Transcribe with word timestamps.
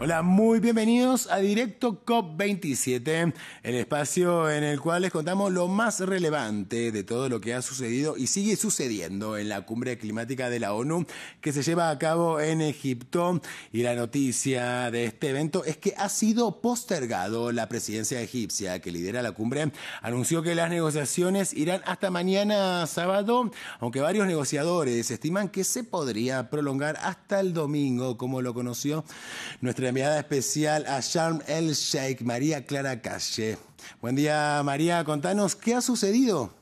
Hola, 0.00 0.22
muy 0.22 0.60
bienvenidos 0.60 1.28
a 1.28 1.38
Directo 1.38 2.04
COP27, 2.04 3.34
el 3.64 3.74
espacio 3.74 4.48
en 4.48 4.62
el 4.62 4.80
cual 4.80 5.02
les 5.02 5.10
contamos 5.10 5.50
lo 5.50 5.66
más 5.66 5.98
relevante 5.98 6.92
de 6.92 7.02
todo 7.02 7.28
lo 7.28 7.40
que 7.40 7.52
ha 7.52 7.62
sucedido 7.62 8.16
y 8.16 8.28
sigue 8.28 8.54
sucediendo 8.54 9.36
en 9.36 9.48
la 9.48 9.62
cumbre 9.62 9.98
climática 9.98 10.50
de 10.50 10.60
la 10.60 10.72
ONU 10.72 11.04
que 11.40 11.52
se 11.52 11.64
lleva 11.64 11.90
a 11.90 11.98
cabo 11.98 12.38
en 12.38 12.60
Egipto. 12.60 13.40
Y 13.72 13.82
la 13.82 13.96
noticia 13.96 14.92
de 14.92 15.06
este 15.06 15.30
evento 15.30 15.64
es 15.64 15.76
que 15.76 15.94
ha 15.98 16.08
sido 16.08 16.60
postergado. 16.60 17.50
La 17.50 17.68
presidencia 17.68 18.20
egipcia 18.20 18.80
que 18.80 18.92
lidera 18.92 19.20
la 19.20 19.32
cumbre 19.32 19.72
anunció 20.00 20.44
que 20.44 20.54
las 20.54 20.70
negociaciones 20.70 21.52
irán 21.54 21.82
hasta 21.86 22.12
mañana 22.12 22.86
sábado, 22.86 23.50
aunque 23.80 24.00
varios 24.00 24.28
negociadores 24.28 25.10
estiman 25.10 25.48
que 25.48 25.64
se 25.64 25.82
podría 25.82 26.50
prolongar 26.50 26.96
hasta 27.02 27.40
el 27.40 27.52
domingo, 27.52 28.16
como 28.16 28.42
lo 28.42 28.54
conoció 28.54 29.04
nuestra 29.60 29.87
enviada 29.88 30.18
especial 30.18 30.84
a 30.86 31.00
Sharm 31.00 31.42
el 31.46 31.74
Sheikh, 31.74 32.22
María 32.22 32.64
Clara 32.64 33.00
Calle. 33.00 33.58
Buen 34.00 34.16
día, 34.16 34.60
María. 34.64 35.04
Contanos 35.04 35.56
qué 35.56 35.74
ha 35.74 35.80
sucedido. 35.80 36.52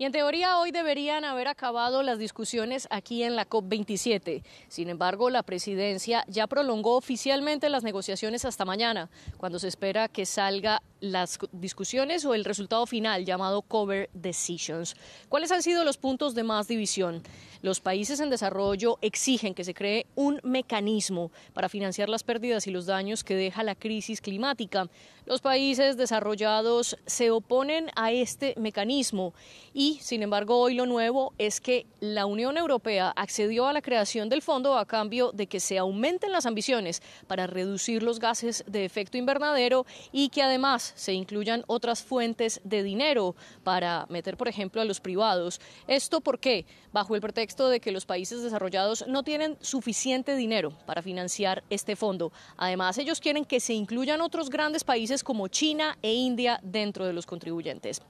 Y 0.00 0.06
en 0.06 0.12
teoría 0.12 0.58
hoy 0.58 0.70
deberían 0.70 1.26
haber 1.26 1.46
acabado 1.46 2.02
las 2.02 2.18
discusiones 2.18 2.88
aquí 2.90 3.22
en 3.22 3.36
la 3.36 3.46
COP27. 3.46 4.42
Sin 4.68 4.88
embargo, 4.88 5.28
la 5.28 5.42
presidencia 5.42 6.24
ya 6.26 6.46
prolongó 6.46 6.96
oficialmente 6.96 7.68
las 7.68 7.82
negociaciones 7.82 8.46
hasta 8.46 8.64
mañana, 8.64 9.10
cuando 9.36 9.58
se 9.58 9.68
espera 9.68 10.08
que 10.08 10.24
salga 10.24 10.82
las 11.00 11.38
discusiones 11.52 12.24
o 12.24 12.34
el 12.34 12.44
resultado 12.44 12.86
final 12.86 13.24
llamado 13.24 13.62
Cover 13.62 14.10
Decisions. 14.12 14.96
¿Cuáles 15.28 15.50
han 15.52 15.62
sido 15.62 15.84
los 15.84 15.96
puntos 15.96 16.34
de 16.34 16.44
más 16.44 16.68
división? 16.68 17.22
Los 17.62 17.80
países 17.80 18.20
en 18.20 18.30
desarrollo 18.30 18.98
exigen 19.02 19.54
que 19.54 19.64
se 19.64 19.74
cree 19.74 20.06
un 20.14 20.40
mecanismo 20.42 21.30
para 21.52 21.68
financiar 21.68 22.08
las 22.08 22.22
pérdidas 22.22 22.66
y 22.66 22.70
los 22.70 22.86
daños 22.86 23.22
que 23.22 23.34
deja 23.34 23.62
la 23.62 23.74
crisis 23.74 24.22
climática. 24.22 24.88
Los 25.26 25.42
países 25.42 25.98
desarrollados 25.98 26.96
se 27.04 27.30
oponen 27.30 27.90
a 27.96 28.12
este 28.12 28.54
mecanismo 28.56 29.34
y, 29.74 29.98
sin 30.00 30.22
embargo, 30.22 30.58
hoy 30.58 30.74
lo 30.74 30.86
nuevo 30.86 31.34
es 31.36 31.60
que 31.60 31.86
la 32.00 32.24
Unión 32.24 32.56
Europea 32.56 33.12
accedió 33.14 33.66
a 33.66 33.74
la 33.74 33.82
creación 33.82 34.30
del 34.30 34.40
fondo 34.40 34.78
a 34.78 34.86
cambio 34.86 35.30
de 35.32 35.46
que 35.46 35.60
se 35.60 35.76
aumenten 35.76 36.32
las 36.32 36.46
ambiciones 36.46 37.02
para 37.26 37.46
reducir 37.46 38.02
los 38.02 38.18
gases 38.18 38.64
de 38.66 38.86
efecto 38.86 39.18
invernadero 39.18 39.84
y 40.12 40.30
que 40.30 40.42
además 40.42 40.89
se 40.94 41.12
incluyan 41.12 41.64
otras 41.66 42.02
fuentes 42.02 42.60
de 42.64 42.82
dinero 42.82 43.34
para 43.64 44.06
meter, 44.08 44.36
por 44.36 44.48
ejemplo, 44.48 44.80
a 44.80 44.84
los 44.84 45.00
privados. 45.00 45.60
¿Esto 45.86 46.20
por 46.20 46.38
qué? 46.38 46.66
Bajo 46.92 47.14
el 47.14 47.20
pretexto 47.20 47.68
de 47.68 47.80
que 47.80 47.92
los 47.92 48.06
países 48.06 48.42
desarrollados 48.42 49.04
no 49.06 49.22
tienen 49.22 49.56
suficiente 49.60 50.36
dinero 50.36 50.72
para 50.86 51.02
financiar 51.02 51.62
este 51.70 51.96
fondo. 51.96 52.32
Además, 52.56 52.98
ellos 52.98 53.20
quieren 53.20 53.44
que 53.44 53.60
se 53.60 53.74
incluyan 53.74 54.20
otros 54.20 54.50
grandes 54.50 54.84
países 54.84 55.22
como 55.22 55.48
China 55.48 55.98
e 56.02 56.12
India 56.12 56.60
dentro 56.62 57.06
de 57.06 57.12
los 57.12 57.26
contribuyentes. 57.26 58.02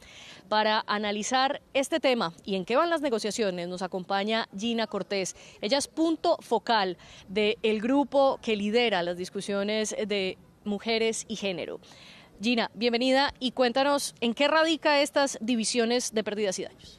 Para 0.49 0.85
analizar 0.87 1.61
este 1.75 2.01
tema 2.01 2.33
y 2.45 2.57
en 2.57 2.65
qué 2.65 2.77
van 2.77 2.91
las 2.91 3.03
negociaciones, 3.03 3.69
nos 3.69 3.83
acompaña 3.83 4.49
Gina 4.57 4.87
Cortés. 4.87 5.37
Ella 5.61 5.79
es 5.79 5.89
punto 5.89 6.37
focal 6.41 6.99
del 7.29 7.81
grupo 7.81 8.39
que 8.43 8.57
lidera 8.57 9.03
las 9.03 9.17
discusiones 9.17 9.95
de 10.07 10.39
mujeres 10.65 11.25
y 11.29 11.37
género. 11.37 11.81
Gina, 12.43 12.71
bienvenida 12.73 13.35
y 13.39 13.51
cuéntanos 13.51 14.15
en 14.23 14.33
qué 14.33 14.49
radica 14.49 15.03
estas 15.03 15.37
divisiones 15.43 16.15
de 16.15 16.25
pérdidas 16.25 16.59
y 16.59 16.65
daños. 16.65 16.99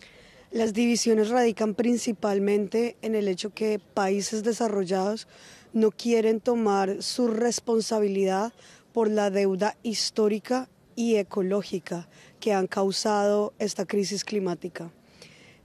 Las 0.52 0.76
divisiones 0.76 1.30
radican 1.30 1.74
principalmente 1.74 2.96
en 3.02 3.16
el 3.16 3.28
hecho 3.28 3.50
que 3.50 3.80
países 3.80 4.44
desarrollados 4.44 5.28
no 5.74 5.90
quieren 5.90 6.42
tomar 6.42 7.02
su 7.02 7.28
responsabilidad 7.28 8.54
por 8.94 9.10
la 9.10 9.32
deuda 9.32 9.78
histórica 9.82 10.70
y 10.96 11.16
ecológica 11.16 12.08
que 12.40 12.54
han 12.54 12.68
causado 12.68 13.54
esta 13.58 13.88
crisis 13.88 14.24
climática 14.24 14.92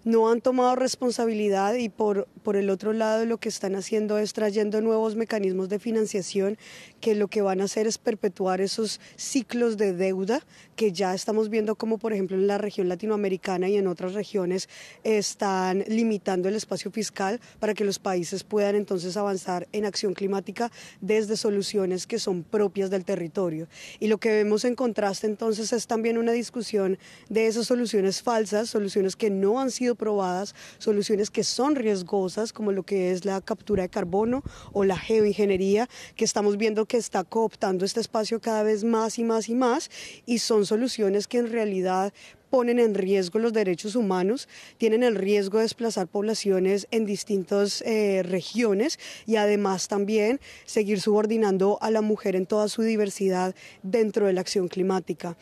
no 0.07 0.31
han 0.31 0.41
tomado 0.41 0.77
responsabilidad 0.77 1.75
y 1.75 1.89
por, 1.89 2.29
por 2.45 2.55
el 2.55 2.71
otro 2.71 2.93
lado 2.93 3.27
lo 3.27 3.39
que 3.39 3.49
están 3.49 3.75
haciendo 3.75 4.19
es 4.19 4.33
trayendo 4.35 4.81
nuevos 4.81 5.17
mecanismos 5.17 5.69
de 5.69 5.81
financiación 5.81 6.59
que 7.01 7.17
lo 7.17 7.27
que 7.27 7.43
van 7.43 7.61
a 7.61 7.65
hacer 7.65 7.89
es 7.89 7.99
perpetuar 7.99 8.61
esos 8.61 9.01
ciclos 9.17 9.77
de 9.77 9.93
deuda 9.93 10.47
que 10.77 10.93
ya 10.93 11.13
estamos 11.13 11.49
viendo 11.51 11.75
como 11.75 11.99
por 11.99 12.13
ejemplo 12.13 12.37
en 12.37 12.47
la 12.47 12.57
región 12.57 12.89
latinoamericana 12.89 13.69
y 13.69 13.79
en 13.79 13.89
otras 13.89 14.15
regiones 14.15 14.69
están 15.03 15.83
limitando 15.89 16.49
el 16.49 16.55
espacio 16.55 16.93
fiscal 16.93 17.41
para 17.59 17.75
que 17.75 17.85
los 17.85 17.99
países 17.99 18.45
puedan 18.45 18.77
entonces 18.77 19.17
avanzar 19.17 19.67
en 19.73 19.87
acción 19.87 20.15
climática 20.15 20.71
desde 21.01 21.37
soluciones 21.37 22.07
que 22.07 22.21
son 22.21 22.45
propias 22.45 22.91
del 22.91 23.05
territorio. 23.05 23.67
Y 23.99 24.07
lo 24.07 24.19
que 24.19 24.31
vemos 24.31 24.65
en 24.65 24.77
contraste 24.77 25.27
entonces 25.27 25.73
es 25.73 25.89
también 25.89 26.17
una 26.17 26.31
discusión 26.31 26.97
de 27.29 27.49
esas 27.49 27.67
soluciones 27.67 28.23
falsas, 28.23 28.71
soluciones 28.71 29.17
que 29.17 29.31
no 29.31 29.61
han 29.61 29.73
sido 29.73 29.96
probadas, 29.97 30.55
soluciones 30.79 31.31
que 31.31 31.45
son 31.45 31.75
riesgosas, 31.75 32.53
como 32.53 32.73
lo 32.73 32.83
que 32.83 33.13
es 33.13 33.25
la 33.25 33.41
captura 33.41 33.83
de 33.83 33.89
carbono 33.89 34.43
o 34.73 34.85
la 34.85 34.97
geoingeniería, 34.97 35.89
que 36.15 36.25
estamos 36.25 36.57
viendo 36.57 36.87
que 36.87 36.97
está 36.97 37.25
cooptando 37.25 37.85
este 37.85 38.01
espacio 38.01 38.41
cada 38.41 38.63
vez 38.63 38.85
más 38.85 39.19
y 39.19 39.25
más 39.25 39.49
y 39.49 39.55
más, 39.55 39.91
y 40.27 40.39
son 40.39 40.67
soluciones 40.67 41.27
que 41.27 41.39
en 41.39 41.51
realidad 41.51 42.13
ponen 42.51 42.79
en 42.79 42.95
riesgo 42.95 43.39
los 43.39 43.53
derechos 43.53 43.97
humanos, 43.97 44.49
tienen 44.79 45.03
el 45.03 45.17
riesgo 45.17 45.59
de 45.59 45.65
desplazar 45.65 46.07
poblaciones 46.07 46.87
en 46.91 47.05
distintas 47.05 47.83
eh, 47.83 48.23
regiones 48.23 48.99
y 49.27 49.37
además 49.37 49.89
también 49.89 50.41
seguir 50.65 51.01
subordinando 51.01 51.79
a 51.81 51.91
la 51.91 52.01
mujer 52.01 52.37
en 52.37 52.47
toda 52.47 52.69
su 52.69 52.83
diversidad 52.83 53.55
dentro 53.83 54.27
de 54.27 54.33
la 54.33 54.41
acción 54.41 54.69
climática. 54.69 55.37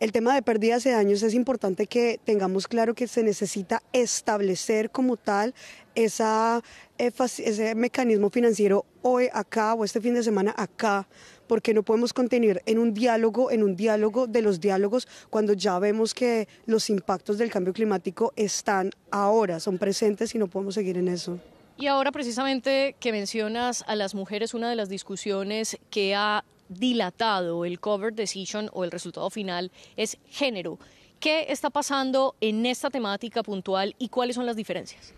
El 0.00 0.12
tema 0.12 0.34
de 0.34 0.40
pérdidas 0.40 0.82
de 0.82 0.92
daños 0.92 1.22
es 1.22 1.34
importante 1.34 1.86
que 1.86 2.18
tengamos 2.24 2.66
claro 2.66 2.94
que 2.94 3.06
se 3.06 3.22
necesita 3.22 3.82
establecer 3.92 4.90
como 4.90 5.18
tal 5.18 5.54
esa, 5.94 6.62
ese 6.96 7.74
mecanismo 7.74 8.30
financiero 8.30 8.86
hoy 9.02 9.28
acá 9.30 9.74
o 9.74 9.84
este 9.84 10.00
fin 10.00 10.14
de 10.14 10.22
semana 10.22 10.54
acá, 10.56 11.06
porque 11.46 11.74
no 11.74 11.82
podemos 11.82 12.14
contener 12.14 12.62
en 12.64 12.78
un 12.78 12.94
diálogo, 12.94 13.50
en 13.50 13.62
un 13.62 13.76
diálogo 13.76 14.26
de 14.26 14.40
los 14.40 14.58
diálogos, 14.58 15.06
cuando 15.28 15.52
ya 15.52 15.78
vemos 15.78 16.14
que 16.14 16.48
los 16.64 16.88
impactos 16.88 17.36
del 17.36 17.50
cambio 17.50 17.74
climático 17.74 18.32
están 18.36 18.92
ahora, 19.10 19.60
son 19.60 19.76
presentes 19.76 20.34
y 20.34 20.38
no 20.38 20.46
podemos 20.46 20.76
seguir 20.76 20.96
en 20.96 21.08
eso. 21.08 21.38
Y 21.76 21.88
ahora 21.88 22.10
precisamente 22.10 22.96
que 23.00 23.12
mencionas 23.12 23.84
a 23.86 23.96
las 23.96 24.14
mujeres, 24.14 24.54
una 24.54 24.70
de 24.70 24.76
las 24.76 24.88
discusiones 24.88 25.76
que 25.90 26.14
ha 26.14 26.42
dilatado 26.70 27.64
el 27.66 27.80
cover 27.80 28.14
decision 28.14 28.70
o 28.72 28.84
el 28.84 28.90
resultado 28.90 29.28
final 29.28 29.70
es 29.96 30.16
género. 30.28 30.78
¿Qué 31.18 31.46
está 31.50 31.68
pasando 31.68 32.34
en 32.40 32.64
esta 32.64 32.88
temática 32.88 33.42
puntual 33.42 33.94
y 33.98 34.08
cuáles 34.08 34.36
son 34.36 34.46
las 34.46 34.56
diferencias? 34.56 35.12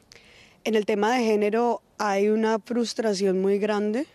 En 0.65 0.75
el 0.75 0.87
tema 0.87 1.15
de 1.15 1.25
género 1.25 1.83
hay 1.99 2.29
una 2.29 2.59
frustración 2.59 3.41
muy 3.41 3.59
grande 3.59 4.07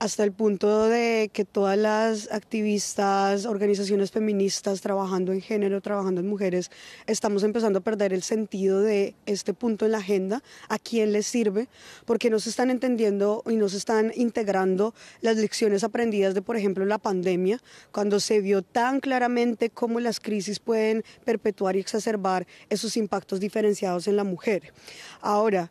hasta 0.00 0.24
el 0.24 0.32
punto 0.32 0.88
de 0.88 1.30
que 1.30 1.44
todas 1.44 1.76
las 1.76 2.32
activistas, 2.32 3.44
organizaciones 3.44 4.10
feministas 4.10 4.80
trabajando 4.80 5.30
en 5.30 5.42
género, 5.42 5.82
trabajando 5.82 6.22
en 6.22 6.26
mujeres, 6.26 6.70
estamos 7.06 7.42
empezando 7.42 7.80
a 7.80 7.82
perder 7.82 8.14
el 8.14 8.22
sentido 8.22 8.80
de 8.80 9.14
este 9.26 9.52
punto 9.52 9.84
en 9.84 9.92
la 9.92 9.98
agenda, 9.98 10.42
a 10.70 10.78
quién 10.78 11.12
les 11.12 11.26
sirve, 11.26 11.68
porque 12.06 12.30
no 12.30 12.40
se 12.40 12.48
están 12.48 12.70
entendiendo 12.70 13.42
y 13.46 13.56
no 13.56 13.68
se 13.68 13.76
están 13.76 14.10
integrando 14.16 14.94
las 15.20 15.36
lecciones 15.36 15.84
aprendidas 15.84 16.32
de, 16.32 16.40
por 16.40 16.56
ejemplo, 16.56 16.86
la 16.86 16.96
pandemia, 16.96 17.60
cuando 17.92 18.20
se 18.20 18.40
vio 18.40 18.62
tan 18.62 19.00
claramente 19.00 19.68
cómo 19.68 20.00
las 20.00 20.18
crisis 20.18 20.60
pueden 20.60 21.04
perpetuar 21.26 21.76
y 21.76 21.80
exacerbar 21.80 22.46
esos 22.70 22.96
impactos 22.96 23.38
diferenciados 23.38 24.08
en 24.08 24.16
la 24.16 24.24
mujer. 24.24 24.72
Ahora, 25.20 25.70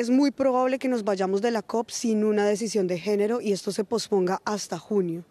es 0.00 0.10
muy 0.10 0.30
probable 0.30 0.78
que 0.78 0.88
nos 0.88 1.04
vayamos 1.04 1.40
de 1.40 1.50
la 1.50 1.62
COP 1.62 1.88
sin 1.88 2.22
una 2.22 2.44
decisión 2.44 2.86
de 2.86 2.98
género 2.98 3.40
y 3.40 3.52
esto 3.52 3.72
se 3.72 3.82
posponga 3.82 4.42
hasta 4.44 4.78
junio 4.78 5.24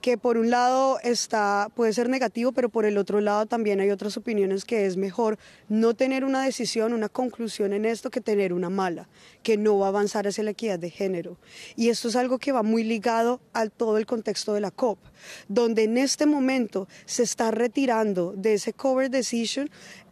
que 0.00 0.16
por 0.16 0.38
un 0.38 0.48
lado 0.48 0.98
está 1.02 1.70
puede 1.74 1.92
ser 1.92 2.08
negativo, 2.08 2.52
pero 2.52 2.68
por 2.68 2.84
el 2.86 2.96
otro 2.96 3.20
lado 3.20 3.46
también 3.46 3.80
hay 3.80 3.90
otras 3.90 4.16
opiniones 4.16 4.64
que 4.64 4.86
es 4.86 4.96
mejor 4.96 5.38
no 5.68 5.92
tener 5.94 6.24
una 6.24 6.42
decisión, 6.42 6.92
una 6.92 7.08
conclusión 7.08 7.72
en 7.72 7.84
esto 7.84 8.08
que 8.08 8.20
tener 8.20 8.52
una 8.52 8.70
mala, 8.70 9.08
que 9.42 9.56
no 9.58 9.76
va 9.76 9.86
a 9.86 9.88
avanzar 9.88 10.26
hacia 10.28 10.44
la 10.44 10.52
equidad 10.52 10.78
de 10.78 10.90
género. 10.90 11.36
Y 11.74 11.88
esto 11.88 12.08
es 12.08 12.16
algo 12.16 12.38
que 12.38 12.52
va 12.52 12.62
muy 12.62 12.84
ligado 12.84 13.40
al 13.52 13.72
todo 13.72 13.98
el 13.98 14.06
contexto 14.06 14.54
de 14.54 14.60
la 14.60 14.70
COP, 14.70 15.00
donde 15.48 15.82
en 15.82 15.98
este 15.98 16.26
momento 16.26 16.86
se 17.04 17.24
está 17.24 17.50
retirando 17.50 18.34
de 18.36 18.54
ese 18.54 18.72
cover 18.72 19.10
decision 19.10 19.68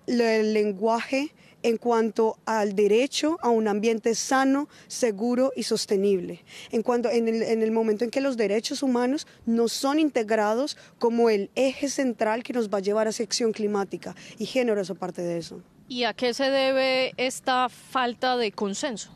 el 0.09 0.53
lenguaje 0.53 1.33
en 1.67 1.79
cuanto 1.79 2.39
al 2.47 2.77
derecho 2.77 3.39
a 3.43 3.49
un 3.49 3.67
ambiente 3.67 4.15
sano, 4.15 4.69
seguro 4.87 5.53
y 5.57 5.65
sostenible. 5.65 6.45
En, 6.71 6.83
cuanto, 6.83 7.11
en, 7.11 7.27
el, 7.27 7.43
en 7.43 7.61
el 7.61 7.73
momento 7.73 8.05
en 8.05 8.11
que 8.11 8.21
los 8.21 8.37
derechos 8.37 8.85
humanos 8.85 9.27
no 9.47 9.67
son 9.67 9.99
integrados 9.99 10.77
como 11.01 11.29
el 11.29 11.51
eje 11.57 11.89
central 11.89 12.45
que 12.45 12.53
nos 12.53 12.69
va 12.69 12.79
a 12.79 12.83
llevar 12.83 13.09
a 13.09 13.11
acción 13.11 13.51
climática 13.53 14.15
y 14.39 14.47
género 14.47 14.81
es 14.81 14.93
parte 14.93 15.23
de 15.23 15.39
eso. 15.39 15.61
¿Y 15.89 16.05
a 16.05 16.15
qué 16.15 16.35
se 16.35 16.51
debe 16.51 17.13
esta 17.17 17.69
falta 17.69 18.37
de 18.37 18.53
consenso? 18.53 19.11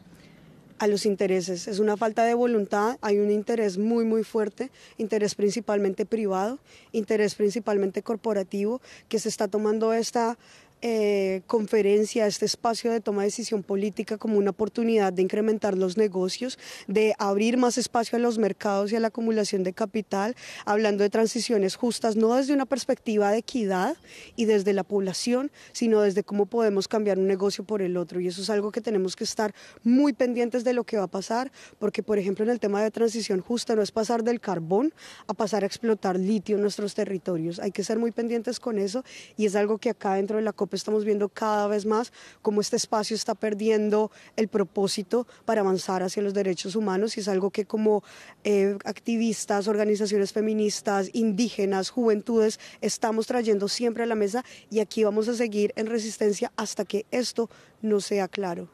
a 0.80 0.86
los 0.86 1.04
intereses. 1.04 1.68
Es 1.68 1.78
una 1.78 1.98
falta 1.98 2.24
de 2.24 2.32
voluntad, 2.32 2.96
hay 3.02 3.18
un 3.18 3.30
interés 3.30 3.76
muy, 3.76 4.06
muy 4.06 4.24
fuerte, 4.24 4.70
interés 4.96 5.34
principalmente 5.34 6.06
privado, 6.06 6.58
interés 6.92 7.34
principalmente 7.34 8.02
corporativo, 8.02 8.80
que 9.06 9.18
se 9.18 9.28
está 9.28 9.46
tomando 9.46 9.92
esta 9.92 10.38
eh, 10.82 11.42
conferencia, 11.46 12.26
este 12.26 12.46
espacio 12.46 12.90
de 12.90 13.00
toma 13.00 13.22
de 13.22 13.26
decisión 13.26 13.62
política 13.62 14.16
como 14.16 14.38
una 14.38 14.50
oportunidad 14.50 15.12
de 15.12 15.20
incrementar 15.20 15.76
los 15.76 15.98
negocios, 15.98 16.58
de 16.88 17.14
abrir 17.18 17.58
más 17.58 17.76
espacio 17.76 18.16
a 18.16 18.18
los 18.18 18.38
mercados 18.38 18.90
y 18.90 18.96
a 18.96 19.00
la 19.00 19.08
acumulación 19.08 19.62
de 19.62 19.74
capital, 19.74 20.34
hablando 20.64 21.02
de 21.02 21.10
transiciones 21.10 21.76
justas, 21.76 22.16
no 22.16 22.34
desde 22.34 22.54
una 22.54 22.64
perspectiva 22.64 23.30
de 23.30 23.38
equidad 23.38 23.96
y 24.36 24.46
desde 24.46 24.72
la 24.72 24.82
población, 24.82 25.50
sino 25.72 26.00
desde 26.00 26.24
cómo 26.24 26.46
podemos 26.46 26.88
cambiar 26.88 27.18
un 27.18 27.26
negocio 27.26 27.64
por 27.64 27.82
el 27.82 27.98
otro. 27.98 28.18
Y 28.20 28.28
eso 28.28 28.40
es 28.40 28.48
algo 28.48 28.72
que 28.72 28.80
tenemos 28.80 29.16
que 29.16 29.24
estar 29.24 29.54
muy 29.84 30.14
pendientes 30.14 30.64
de 30.64 30.72
lo 30.72 30.84
que 30.84 30.96
va 30.96 31.04
a 31.04 31.10
pasar, 31.10 31.52
porque 31.78 32.02
por 32.02 32.18
ejemplo 32.18 32.44
en 32.44 32.50
el 32.50 32.58
tema 32.58 32.82
de 32.82 32.90
transición 32.90 33.40
justa 33.40 33.76
no 33.76 33.82
es 33.82 33.92
pasar 33.92 34.24
del 34.24 34.40
carbón 34.40 34.94
a 35.26 35.34
pasar 35.34 35.62
a 35.62 35.66
explotar 35.66 36.18
litio 36.18 36.56
en 36.56 36.62
nuestros 36.62 36.94
territorios. 36.94 37.58
Hay 37.58 37.70
que 37.70 37.84
ser 37.84 37.98
muy 37.98 38.12
pendientes 38.12 38.58
con 38.60 38.78
eso 38.78 39.04
y 39.36 39.44
es 39.44 39.54
algo 39.56 39.76
que 39.76 39.90
acá 39.90 40.14
dentro 40.14 40.36
de 40.36 40.42
la 40.42 40.52
COP 40.52 40.69
estamos 40.76 41.04
viendo 41.04 41.28
cada 41.28 41.66
vez 41.66 41.86
más 41.86 42.12
cómo 42.42 42.60
este 42.60 42.76
espacio 42.76 43.14
está 43.14 43.34
perdiendo 43.34 44.10
el 44.36 44.48
propósito 44.48 45.26
para 45.44 45.60
avanzar 45.60 46.02
hacia 46.02 46.22
los 46.22 46.34
derechos 46.34 46.76
humanos 46.76 47.16
y 47.16 47.20
es 47.20 47.28
algo 47.28 47.50
que 47.50 47.64
como 47.64 48.02
eh, 48.44 48.76
activistas, 48.84 49.68
organizaciones 49.68 50.32
feministas, 50.32 51.10
indígenas, 51.12 51.90
juventudes, 51.90 52.60
estamos 52.80 53.26
trayendo 53.26 53.68
siempre 53.68 54.02
a 54.02 54.06
la 54.06 54.14
mesa 54.14 54.44
y 54.70 54.80
aquí 54.80 55.04
vamos 55.04 55.28
a 55.28 55.34
seguir 55.34 55.72
en 55.76 55.86
resistencia 55.86 56.52
hasta 56.56 56.84
que 56.84 57.06
esto 57.10 57.50
no 57.82 58.00
sea 58.00 58.28
claro. 58.28 58.68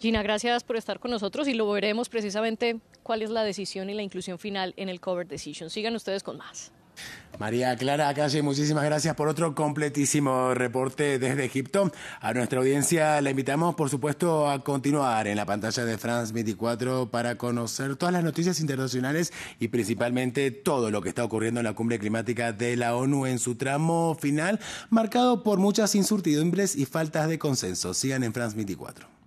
Gina, 0.00 0.22
gracias 0.22 0.64
por 0.64 0.76
estar 0.76 0.98
con 0.98 1.10
nosotros 1.10 1.46
y 1.46 1.52
lo 1.52 1.70
veremos 1.70 2.08
precisamente 2.08 2.80
cuál 3.02 3.20
es 3.20 3.28
la 3.28 3.42
decisión 3.44 3.90
y 3.90 3.94
la 3.94 4.02
inclusión 4.02 4.38
final 4.38 4.72
en 4.78 4.88
el 4.88 4.98
Cover 4.98 5.26
Decision. 5.26 5.68
Sigan 5.68 5.94
ustedes 5.94 6.22
con 6.22 6.38
más. 6.38 6.72
María 7.40 7.74
Clara 7.76 8.12
Calle, 8.12 8.42
muchísimas 8.42 8.84
gracias 8.84 9.14
por 9.14 9.26
otro 9.26 9.54
completísimo 9.54 10.52
reporte 10.52 11.18
desde 11.18 11.46
Egipto. 11.46 11.90
A 12.20 12.34
nuestra 12.34 12.58
audiencia 12.58 13.18
la 13.22 13.30
invitamos, 13.30 13.74
por 13.76 13.88
supuesto, 13.88 14.50
a 14.50 14.62
continuar 14.62 15.26
en 15.26 15.36
la 15.36 15.46
pantalla 15.46 15.86
de 15.86 15.96
France 15.96 16.34
24 16.34 17.10
para 17.10 17.36
conocer 17.36 17.96
todas 17.96 18.12
las 18.12 18.24
noticias 18.24 18.60
internacionales 18.60 19.32
y 19.58 19.68
principalmente 19.68 20.50
todo 20.50 20.90
lo 20.90 21.00
que 21.00 21.08
está 21.08 21.24
ocurriendo 21.24 21.60
en 21.60 21.64
la 21.64 21.72
cumbre 21.72 21.98
climática 21.98 22.52
de 22.52 22.76
la 22.76 22.94
ONU 22.94 23.24
en 23.24 23.38
su 23.38 23.54
tramo 23.54 24.18
final, 24.20 24.60
marcado 24.90 25.42
por 25.42 25.58
muchas 25.58 25.94
incertidumbres 25.94 26.76
y 26.76 26.84
faltas 26.84 27.26
de 27.28 27.38
consenso. 27.38 27.94
Sigan 27.94 28.22
en 28.22 28.34
France 28.34 28.54
24. 28.54 29.19